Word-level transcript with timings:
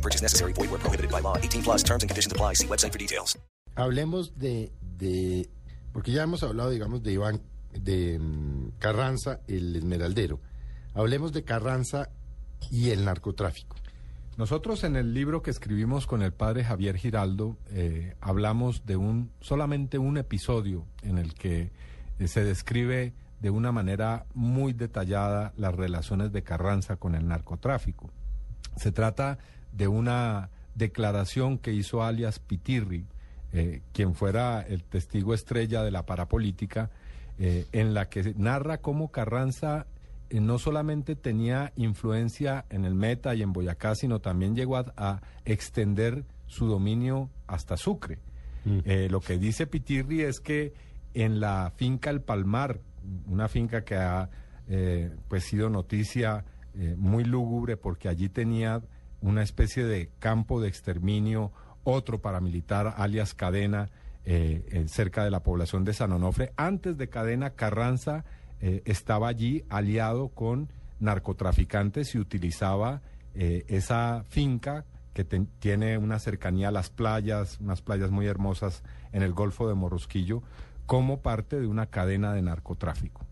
No 0.00 0.02
purchase 0.02 0.22
necessary. 0.22 0.54
Void 0.54 0.70
where 0.70 0.80
prohibited 0.80 1.10
by 1.10 1.20
law. 1.20 1.36
18 1.36 1.62
plus 1.62 1.82
terms 1.82 2.02
and 2.02 2.08
conditions 2.08 2.32
apply. 2.32 2.54
See 2.54 2.66
website 2.66 2.92
for 2.92 2.98
details. 2.98 3.38
Hablemos 3.76 4.32
de, 4.38 4.72
de, 4.96 5.50
porque 5.92 6.10
ya 6.10 6.22
hemos 6.22 6.42
hablado, 6.42 6.70
digamos, 6.70 7.02
de 7.02 7.12
Iván, 7.12 7.42
de 7.72 8.18
mm, 8.18 8.78
Carranza, 8.78 9.40
el 9.46 9.76
esmeraldero. 9.76 10.40
Hablemos 10.94 11.32
de 11.32 11.44
Carranza 11.44 12.08
y 12.70 12.90
el 12.90 13.04
narcotráfico. 13.04 13.76
Nosotros 14.38 14.84
en 14.84 14.96
el 14.96 15.12
libro 15.12 15.42
que 15.42 15.50
escribimos 15.50 16.06
con 16.06 16.22
el 16.22 16.32
padre 16.32 16.64
Javier 16.64 16.96
Giraldo 16.96 17.58
eh, 17.70 18.14
hablamos 18.20 18.86
de 18.86 18.96
un 18.96 19.30
solamente 19.40 19.98
un 19.98 20.16
episodio 20.16 20.86
en 21.02 21.18
el 21.18 21.34
que 21.34 21.72
eh, 22.18 22.26
se 22.26 22.42
describe 22.42 23.12
de 23.40 23.50
una 23.50 23.70
manera 23.70 24.24
muy 24.32 24.72
detallada 24.72 25.52
las 25.58 25.74
relaciones 25.74 26.32
de 26.32 26.42
Carranza 26.42 26.96
con 26.96 27.14
el 27.14 27.28
narcotráfico. 27.28 28.10
Se 28.76 28.92
trata 28.92 29.38
de 29.72 29.88
una 29.88 30.50
declaración 30.74 31.58
que 31.58 31.72
hizo 31.72 32.02
alias 32.02 32.38
Pitirri, 32.38 33.06
eh, 33.52 33.82
quien 33.92 34.14
fuera 34.14 34.62
el 34.62 34.84
testigo 34.84 35.34
estrella 35.34 35.82
de 35.82 35.90
la 35.90 36.06
parapolítica, 36.06 36.90
eh, 37.42 37.66
en 37.72 37.94
la 37.94 38.10
que 38.10 38.34
narra 38.36 38.82
cómo 38.82 39.10
Carranza 39.10 39.86
eh, 40.28 40.40
no 40.40 40.58
solamente 40.58 41.16
tenía 41.16 41.72
influencia 41.74 42.66
en 42.68 42.84
el 42.84 42.94
Meta 42.94 43.34
y 43.34 43.40
en 43.40 43.54
Boyacá, 43.54 43.94
sino 43.94 44.20
también 44.20 44.54
llegó 44.54 44.76
a, 44.76 44.92
a 44.98 45.22
extender 45.46 46.26
su 46.46 46.66
dominio 46.66 47.30
hasta 47.46 47.78
Sucre. 47.78 48.18
Eh, 48.84 49.08
lo 49.10 49.22
que 49.22 49.38
dice 49.38 49.66
Pitirri 49.66 50.20
es 50.20 50.38
que 50.38 50.74
en 51.14 51.40
la 51.40 51.72
finca 51.74 52.10
El 52.10 52.20
Palmar, 52.20 52.80
una 53.26 53.48
finca 53.48 53.84
que 53.84 53.96
ha 53.96 54.28
pues 55.28 55.44
sido 55.44 55.68
noticia 55.70 56.44
muy 56.96 57.24
lúgubre 57.24 57.76
porque 57.76 58.08
allí 58.08 58.28
tenía 58.28 58.82
una 59.20 59.42
especie 59.42 59.84
de 59.84 60.10
campo 60.18 60.60
de 60.60 60.68
exterminio, 60.68 61.52
otro 61.84 62.20
paramilitar 62.20 62.94
alias 62.96 63.34
Cadena, 63.34 63.90
eh, 64.24 64.66
eh, 64.70 64.88
cerca 64.88 65.24
de 65.24 65.30
la 65.30 65.42
población 65.42 65.84
de 65.84 65.94
San 65.94 66.12
Onofre. 66.12 66.52
Antes 66.56 66.98
de 66.98 67.08
Cadena, 67.08 67.50
Carranza 67.50 68.24
eh, 68.60 68.82
estaba 68.84 69.28
allí 69.28 69.64
aliado 69.70 70.28
con 70.28 70.68
narcotraficantes 70.98 72.14
y 72.14 72.18
utilizaba 72.18 73.00
eh, 73.34 73.64
esa 73.68 74.24
finca 74.28 74.84
que 75.14 75.24
tiene 75.24 75.96
una 75.98 76.18
cercanía 76.18 76.68
a 76.68 76.72
las 76.72 76.90
playas, 76.90 77.58
unas 77.60 77.80
playas 77.80 78.10
muy 78.10 78.26
hermosas 78.26 78.82
en 79.12 79.22
el 79.22 79.32
Golfo 79.32 79.66
de 79.68 79.74
Morrosquillo, 79.74 80.42
como 80.86 81.20
parte 81.20 81.58
de 81.58 81.66
una 81.66 81.86
cadena 81.86 82.34
de 82.34 82.42
narcotráfico. 82.42 83.26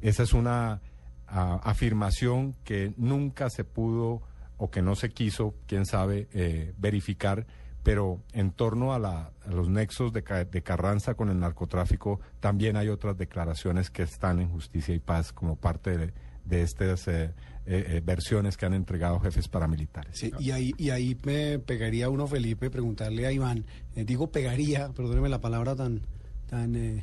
Esa 0.00 0.22
es 0.24 0.32
una 0.32 0.80
afirmación 1.26 2.54
que 2.64 2.92
nunca 2.96 3.48
se 3.48 3.64
pudo 3.64 4.20
o 4.62 4.70
que 4.70 4.80
no 4.80 4.94
se 4.94 5.10
quiso, 5.10 5.56
quién 5.66 5.86
sabe, 5.86 6.28
eh, 6.32 6.72
verificar, 6.78 7.46
pero 7.82 8.20
en 8.32 8.52
torno 8.52 8.94
a, 8.94 9.00
la- 9.00 9.32
los 9.50 9.68
nexos 9.68 10.12
de, 10.12 10.22
de 10.48 10.62
Carranza 10.62 11.14
con 11.14 11.30
el 11.30 11.40
narcotráfico, 11.40 12.20
también 12.38 12.76
hay 12.76 12.88
otras 12.88 13.18
declaraciones 13.18 13.90
que 13.90 14.04
están 14.04 14.38
en 14.38 14.48
Justicia 14.50 14.94
y 14.94 15.00
Paz 15.00 15.32
como 15.32 15.56
parte 15.56 15.98
de, 15.98 16.62
estas 16.62 17.08
eh, 17.08 17.32
eh, 17.66 18.00
versiones 18.04 18.56
que 18.56 18.66
han 18.66 18.74
entregado 18.74 19.18
jefes 19.18 19.48
paramilitares. 19.48 20.22
Y 20.38 20.52
ahí, 20.52 21.16
me 21.24 21.58
pegaría 21.58 22.08
uno, 22.08 22.28
Felipe, 22.28 22.70
preguntarle 22.70 23.26
a 23.26 23.32
Iván, 23.32 23.64
digo 23.96 24.30
pegaría, 24.30 24.90
perdóneme 24.90 25.28
la 25.28 25.40
palabra 25.40 25.74
tan, 25.74 26.02
tan, 26.48 27.02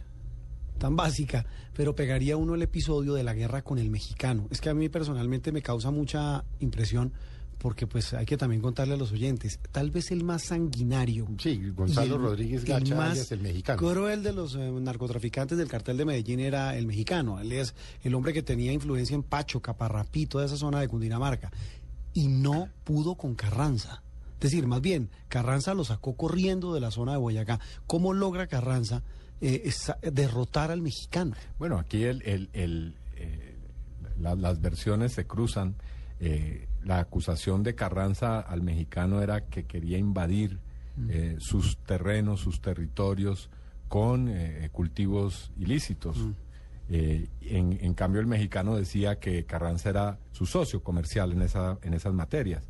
tan 0.78 0.96
básica, 0.96 1.46
pero 1.76 1.94
pegaría 1.94 2.38
uno 2.38 2.56
el 2.56 2.62
episodio 2.62 3.16
de 3.16 3.24
la 3.24 3.34
guerra 3.34 3.64
con 3.64 3.80
el 3.80 3.90
mexicano. 3.90 4.48
Es 4.50 4.62
que 4.62 4.70
a 4.70 4.74
mí 4.74 4.88
personalmente 4.88 5.52
me 5.52 5.62
causa 5.62 5.92
mucha 5.92 6.46
impresión 6.62 7.12
porque 7.60 7.86
pues 7.86 8.14
hay 8.14 8.26
que 8.26 8.38
también 8.38 8.62
contarle 8.62 8.96
a 8.96 8.98
los 8.98 9.12
oyentes, 9.12 9.60
tal 9.72 9.92
vez 9.92 10.10
el 10.12 10.24
más 10.24 10.44
sanguinario. 10.44 11.28
Sí, 11.38 11.62
Gonzalo 11.76 12.16
el- 12.16 12.22
Rodríguez 12.22 12.62
el 12.64 12.68
Gacha, 12.70 12.96
más 12.96 13.12
alias 13.12 13.32
el 13.32 13.42
mexicano. 13.42 13.78
cruel 13.78 14.24
de 14.24 14.34
los 14.34 14.56
eh, 14.56 14.72
narcotraficantes 14.72 15.58
del 15.58 15.68
cartel 15.68 15.98
de 15.98 16.06
Medellín 16.06 16.40
era 16.40 16.76
el 16.78 16.88
mexicano. 16.88 17.40
Él 17.40 17.52
es 17.52 17.76
el 18.04 18.16
hombre 18.16 18.34
que 18.34 18.42
tenía 18.42 18.72
influencia 18.74 19.14
en 19.14 19.24
Pacho, 19.24 19.62
Caparrapí, 19.62 20.26
toda 20.26 20.46
esa 20.46 20.58
zona 20.58 20.80
de 20.80 20.88
Cundinamarca. 20.88 21.52
Y 22.14 22.28
no 22.30 22.70
pudo 22.86 23.16
con 23.16 23.36
Carranza. 23.36 24.02
Es 24.36 24.40
decir, 24.52 24.66
más 24.66 24.80
bien, 24.80 25.10
Carranza 25.28 25.74
lo 25.74 25.84
sacó 25.84 26.16
corriendo 26.16 26.74
de 26.74 26.80
la 26.80 26.92
zona 26.92 27.12
de 27.12 27.18
Boyacá. 27.18 27.60
¿Cómo 27.88 28.14
logra 28.14 28.48
Carranza 28.48 29.04
eh, 29.42 29.70
derrotar 30.14 30.72
al 30.72 30.82
mexicano? 30.82 31.36
Bueno, 31.60 31.78
aquí 31.78 32.04
el, 32.04 32.22
el- 32.22 32.50
el, 32.54 32.96
eh, 33.18 33.58
la- 34.18 34.36
las 34.36 34.62
versiones 34.62 35.12
se 35.12 35.28
cruzan. 35.28 35.76
Eh, 36.22 36.68
la 36.84 37.00
acusación 37.00 37.64
de 37.64 37.76
Carranza 37.76 38.40
al 38.40 38.62
mexicano 38.62 39.22
era 39.22 39.46
que 39.46 39.66
quería 39.66 39.98
invadir 39.98 40.60
eh, 41.10 41.38
sus 41.40 41.78
terrenos, 41.78 42.42
sus 42.42 42.62
territorios 42.62 43.50
con 43.88 44.30
eh, 44.30 44.70
cultivos 44.72 45.52
ilícitos. 45.58 46.18
Eh, 46.90 47.28
en, 47.42 47.78
en 47.82 47.94
cambio, 47.94 48.20
el 48.20 48.28
mexicano 48.28 48.76
decía 48.76 49.20
que 49.20 49.46
Carranza 49.46 49.90
era 49.90 50.20
su 50.32 50.46
socio 50.46 50.82
comercial 50.82 51.32
en, 51.32 51.42
esa, 51.44 51.78
en 51.84 51.94
esas 51.94 52.14
materias. 52.14 52.68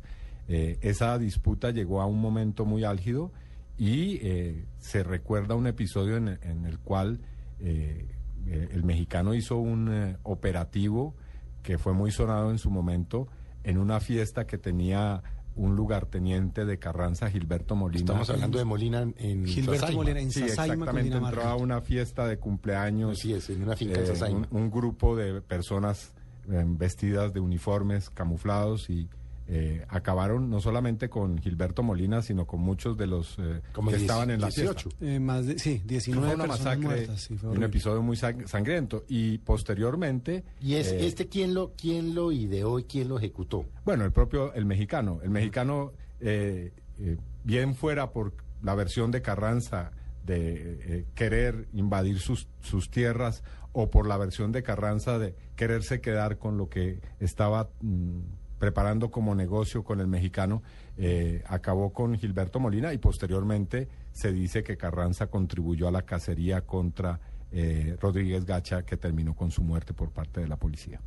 Eh, 0.48 0.78
esa 0.82 1.18
disputa 1.18 1.70
llegó 1.70 2.00
a 2.00 2.06
un 2.06 2.20
momento 2.20 2.64
muy 2.64 2.84
álgido 2.84 3.32
y 3.78 4.18
eh, 4.22 4.66
se 4.78 5.02
recuerda 5.02 5.54
un 5.54 5.66
episodio 5.66 6.16
en, 6.16 6.28
en 6.42 6.66
el 6.66 6.78
cual 6.80 7.20
eh, 7.60 8.06
eh, 8.46 8.68
el 8.72 8.82
mexicano 8.84 9.34
hizo 9.34 9.56
un 9.56 9.92
eh, 9.92 10.16
operativo 10.22 11.14
que 11.62 11.78
fue 11.78 11.92
muy 11.92 12.10
sonado 12.10 12.50
en 12.50 12.58
su 12.58 12.70
momento 12.70 13.28
en 13.64 13.78
una 13.78 14.00
fiesta 14.00 14.46
que 14.46 14.58
tenía 14.58 15.22
un 15.56 15.76
lugarteniente 15.76 16.64
de 16.64 16.78
Carranza, 16.78 17.28
Gilberto 17.30 17.74
Molina. 17.76 18.00
Estamos 18.00 18.30
hablando 18.30 18.58
de 18.58 18.64
Molina 18.64 19.02
en- 19.02 19.14
en 19.18 19.46
Gilberto 19.46 19.80
Sasaima. 19.80 19.96
Molina 20.02 20.20
en 20.20 20.30
Sí, 20.30 20.40
Sasaima, 20.48 20.74
exactamente. 20.86 21.16
Entró 21.16 21.42
a 21.42 21.56
una 21.56 21.80
fiesta 21.80 22.26
de 22.26 22.38
cumpleaños. 22.38 23.18
Así 23.18 23.32
es, 23.34 23.50
en 23.50 23.62
una 23.64 23.76
finca 23.76 23.98
en 23.98 24.04
eh, 24.04 24.06
Sasaima. 24.06 24.46
un, 24.50 24.62
un 24.62 24.70
grupo 24.70 25.16
de 25.16 25.40
personas 25.42 26.12
eh, 26.50 26.64
vestidas 26.66 27.32
de 27.34 27.40
uniformes 27.40 28.08
camuflados 28.10 28.88
y 28.88 29.08
eh, 29.52 29.84
acabaron 29.88 30.48
no 30.48 30.60
solamente 30.60 31.08
con 31.08 31.38
Gilberto 31.38 31.82
Molina, 31.82 32.22
sino 32.22 32.46
con 32.46 32.60
muchos 32.60 32.96
de 32.96 33.08
los 33.08 33.36
eh, 33.40 33.60
Como 33.72 33.90
que 33.90 33.96
estaban 33.96 34.30
en 34.30 34.40
la 34.40 34.46
18. 34.46 34.90
fiesta. 34.90 35.04
Eh, 35.06 35.18
más 35.18 35.44
de, 35.46 35.58
sí, 35.58 35.82
19 35.84 36.24
Fue 36.26 36.34
una 36.36 36.44
personas 36.44 36.78
masacre, 36.78 36.96
muertas. 36.96 37.20
sí, 37.20 37.36
fue 37.36 37.50
un 37.50 37.62
episodio 37.64 38.00
muy 38.00 38.16
sang- 38.16 38.46
sangriento. 38.46 39.04
Y 39.08 39.38
posteriormente... 39.38 40.44
¿Y 40.60 40.74
es 40.74 40.92
eh, 40.92 41.04
este 41.06 41.26
quién 41.28 41.52
lo, 41.54 41.72
quién 41.76 42.14
lo 42.14 42.30
ideó 42.32 42.78
y 42.78 42.84
quién 42.84 43.08
lo 43.08 43.18
ejecutó? 43.18 43.64
Bueno, 43.84 44.04
el 44.04 44.12
propio, 44.12 44.52
el 44.54 44.66
mexicano. 44.66 45.18
El 45.22 45.30
mexicano, 45.30 45.92
eh, 46.20 46.72
eh, 47.00 47.16
bien 47.42 47.74
fuera 47.74 48.12
por 48.12 48.32
la 48.62 48.74
versión 48.76 49.10
de 49.10 49.20
Carranza 49.22 49.90
de 50.24 50.78
eh, 51.00 51.04
querer 51.14 51.66
invadir 51.72 52.20
sus, 52.20 52.46
sus 52.60 52.90
tierras 52.90 53.42
o 53.72 53.90
por 53.90 54.06
la 54.06 54.16
versión 54.18 54.52
de 54.52 54.62
Carranza 54.62 55.18
de 55.18 55.34
quererse 55.56 56.00
quedar 56.00 56.38
con 56.38 56.56
lo 56.58 56.68
que 56.68 57.00
estaba 57.20 57.70
mm, 57.80 58.18
preparando 58.60 59.10
como 59.10 59.34
negocio 59.34 59.82
con 59.82 60.00
el 60.00 60.06
mexicano, 60.06 60.62
eh, 60.98 61.42
acabó 61.46 61.94
con 61.94 62.16
Gilberto 62.18 62.60
Molina 62.60 62.92
y 62.92 62.98
posteriormente 62.98 63.88
se 64.12 64.32
dice 64.32 64.62
que 64.62 64.76
Carranza 64.76 65.28
contribuyó 65.28 65.88
a 65.88 65.90
la 65.90 66.02
cacería 66.02 66.60
contra 66.60 67.18
eh, 67.50 67.96
Rodríguez 67.98 68.44
Gacha 68.44 68.82
que 68.82 68.98
terminó 68.98 69.34
con 69.34 69.50
su 69.50 69.62
muerte 69.62 69.94
por 69.94 70.10
parte 70.10 70.42
de 70.42 70.46
la 70.46 70.56
policía. 70.56 71.00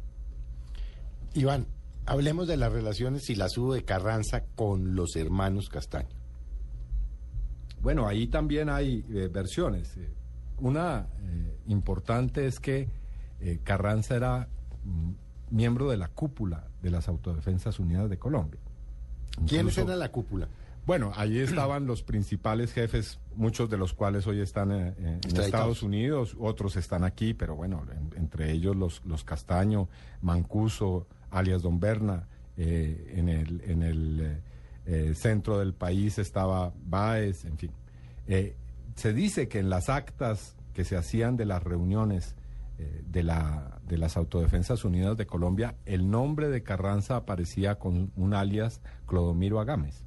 Iván, 1.36 1.68
hablemos 2.08 2.48
de 2.48 2.58
las 2.58 2.74
relaciones 2.74 3.30
y 3.30 3.36
las 3.36 3.56
hubo 3.56 3.76
de 3.76 3.86
Carranza 3.86 4.46
con 4.56 4.96
los 4.96 5.16
hermanos 5.16 5.70
Castaño. 5.70 6.18
Bueno, 7.82 8.08
ahí 8.08 8.26
también 8.26 8.68
hay 8.68 9.06
eh, 9.14 9.30
versiones. 9.32 9.96
Una 10.58 11.08
importante 11.68 12.48
es 12.48 12.60
que 12.60 12.90
Carranza 13.64 14.16
era 14.16 14.48
mm, 14.86 15.12
miembro 15.54 15.90
de 15.90 15.98
la 15.98 16.08
cúpula 16.10 16.68
de 16.82 16.90
las 16.92 17.08
Autodefensas 17.08 17.80
Unidas 17.80 18.10
de 18.10 18.18
Colombia. 18.18 18.60
¿Quiénes 19.48 19.78
eran 19.78 20.00
la 20.00 20.10
cúpula? 20.12 20.48
Bueno, 20.86 21.14
ahí 21.16 21.40
estaban 21.40 21.86
los 21.88 22.04
principales 22.04 22.74
jefes, 22.74 23.20
muchos 23.36 23.70
de 23.70 23.78
los 23.78 23.94
cuales 23.94 24.28
hoy 24.28 24.42
están 24.42 24.72
eh, 24.74 24.94
eh, 24.98 25.20
en. 25.24 25.38
Estados 25.40 25.82
Unidos, 25.82 26.36
otros 26.40 26.76
están 26.76 27.06
aquí, 27.06 27.34
pero 27.34 27.56
bueno, 27.56 27.84
en- 27.90 28.20
entre 28.22 28.52
ellos 28.52 28.76
los, 28.76 29.02
los 29.06 29.24
Castaño, 29.24 29.88
Mancuso, 30.22 31.08
alias 31.32 31.62
Don 31.62 31.80
Berna, 31.80 32.28
eh, 32.58 33.14
en 33.16 33.30
el, 33.30 33.62
en 33.66 33.82
el 33.84 34.42
eh, 34.86 35.14
centro 35.16 35.58
del 35.60 35.74
país 35.74 36.20
estaba 36.20 36.74
Báez, 36.86 37.46
en 37.46 37.58
fin. 37.58 37.72
Se 38.96 39.14
dice 39.14 39.48
que 39.48 39.60
en 39.60 39.70
las 39.70 39.88
actas 39.90 40.56
que 40.74 40.84
se 40.84 40.98
hacían 40.98 41.38
de 41.38 41.46
las 41.46 41.64
reuniones 41.64 42.36
de, 42.78 43.24
la, 43.24 43.80
de 43.88 43.98
las 43.98 44.18
Autodefensas 44.18 44.84
Unidas 44.84 45.16
de 45.18 45.26
Colombia, 45.26 45.76
el 45.86 46.10
nombre 46.10 46.50
de 46.50 46.64
Carranza 46.64 47.16
aparecía 47.16 47.76
con 47.76 48.12
un 48.16 48.34
alias 48.34 48.82
Clodomiro 49.06 49.60
Agames. 49.60 50.06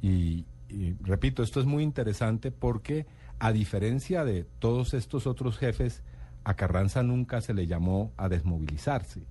y, 0.00 0.44
y 0.68 0.94
repito, 1.02 1.42
esto 1.42 1.60
es 1.60 1.66
muy 1.66 1.82
interesante 1.82 2.50
porque 2.50 3.06
a 3.38 3.52
diferencia 3.52 4.24
de 4.24 4.44
todos 4.60 4.94
estos 4.94 5.26
otros 5.26 5.58
jefes, 5.58 6.02
a 6.44 6.54
Carranza 6.54 7.02
nunca 7.02 7.40
se 7.40 7.54
le 7.54 7.66
llamó 7.66 8.12
a 8.16 8.28
desmovilizarse. 8.28 9.22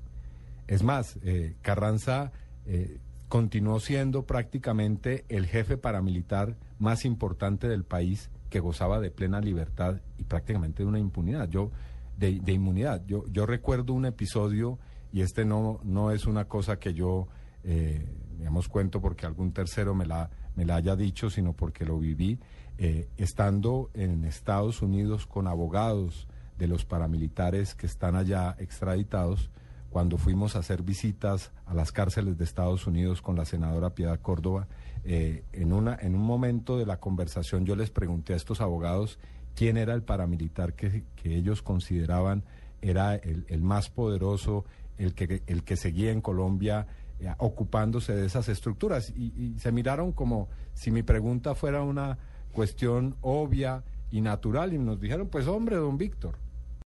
Es 0.68 0.84
más, 0.84 1.18
eh, 1.24 1.56
Carranza 1.62 2.32
eh, 2.66 3.00
continuó 3.28 3.80
siendo 3.80 4.26
prácticamente 4.26 5.26
el 5.30 5.46
jefe 5.46 5.78
paramilitar 5.78 6.58
más 6.78 7.06
importante 7.06 7.68
del 7.68 7.84
país 7.84 8.30
que 8.50 8.60
gozaba 8.60 9.00
de 9.00 9.12
plena 9.12 9.40
libertad 9.40 10.02
y 10.18 10.24
prácticamente 10.24 10.84
de 10.84 10.90
una 10.90 11.00
impunidad. 11.00 11.50
Yo, 11.50 11.72
de, 12.18 12.40
de 12.40 12.52
inmunidad. 12.52 13.04
Yo, 13.06 13.26
yo 13.28 13.46
recuerdo 13.46 13.94
un 13.94 14.06
episodio, 14.06 14.80
y 15.12 15.22
este 15.22 15.46
no, 15.46 15.80
no 15.84 16.12
es 16.12 16.26
una 16.26 16.46
cosa 16.46 16.80
que 16.80 16.94
yo, 16.94 17.28
eh, 17.64 18.08
digamos, 18.38 18.68
cuento 18.68 19.02
porque 19.02 19.26
algún 19.26 19.52
tercero 19.52 19.94
me 19.94 20.06
la, 20.06 20.30
me 20.56 20.66
la 20.66 20.76
haya 20.76 20.96
dicho, 20.96 21.30
sino 21.30 21.54
porque 21.54 21.86
lo 21.86 22.00
viví, 22.00 22.40
eh, 22.78 23.10
estando 23.18 23.90
en 23.94 24.26
Estados 24.26 24.82
Unidos 24.82 25.28
con 25.28 25.48
abogados 25.48 26.28
de 26.58 26.68
los 26.68 26.86
paramilitares 26.86 27.76
que 27.76 27.88
están 27.88 28.16
allá 28.16 28.56
extraditados, 28.60 29.50
cuando 29.90 30.18
fuimos 30.18 30.56
a 30.56 30.60
hacer 30.60 30.84
visitas 30.84 31.52
a 31.66 31.74
las 31.74 31.92
cárceles 31.92 32.38
de 32.38 32.46
Estados 32.46 32.88
Unidos 32.88 33.22
con 33.22 33.36
la 33.36 33.44
senadora 33.44 33.94
Piedad 33.94 34.22
Córdoba, 34.22 34.68
eh, 35.04 35.44
en, 35.52 35.74
una, 35.74 35.98
en 36.00 36.16
un 36.16 36.22
momento 36.22 36.78
de 36.78 36.86
la 36.86 37.00
conversación 37.00 37.66
yo 37.66 37.76
les 37.76 37.90
pregunté 37.90 38.34
a 38.34 38.38
estos 38.38 38.62
abogados 38.62 39.20
quién 39.56 39.78
era 39.78 39.94
el 39.94 40.04
paramilitar 40.04 40.74
que, 40.74 41.04
que 41.16 41.36
ellos 41.36 41.62
consideraban 41.62 42.44
era 42.82 43.16
el, 43.16 43.46
el, 43.48 43.62
más 43.62 43.90
poderoso, 43.90 44.66
el 44.98 45.14
que, 45.14 45.44
el 45.48 45.64
que 45.64 45.76
seguía 45.76 46.12
en 46.12 46.22
Colombia 46.22 46.88
eh, 47.20 47.32
ocupándose 47.38 48.16
de 48.16 48.26
esas 48.26 48.50
estructuras. 48.50 49.12
Y, 49.16 49.34
y 49.36 49.60
se 49.60 49.72
miraron 49.72 50.12
como 50.12 50.50
si 50.74 50.92
mi 50.92 51.04
pregunta 51.04 51.54
fuera 51.56 51.84
una 51.84 52.18
cuestión 52.52 53.16
obvia 53.22 53.84
y 54.10 54.22
natural 54.22 54.74
y 54.74 54.78
nos 54.78 55.00
dijeron, 55.00 55.28
pues 55.28 55.48
hombre, 55.48 55.76
don 55.78 55.98
Víctor, 55.98 56.36